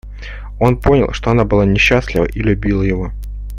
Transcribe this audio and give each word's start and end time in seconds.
Он 0.59 0.77
понял, 0.77 1.13
что 1.13 1.29
она 1.29 1.43
была 1.45 1.63
несчастлива 1.63 2.23
и 2.25 2.39
любила 2.41 2.81
его. 2.81 3.11